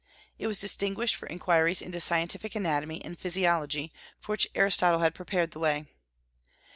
It 0.39 0.47
was 0.47 0.59
distinguished 0.59 1.13
for 1.13 1.27
inquiries 1.27 1.79
into 1.79 1.99
scientific 2.01 2.55
anatomy 2.55 3.05
and 3.05 3.19
physiology, 3.19 3.93
for 4.19 4.33
which 4.33 4.47
Aristotle 4.55 5.01
had 5.01 5.13
prepared 5.13 5.51
the 5.51 5.59
way. 5.59 5.85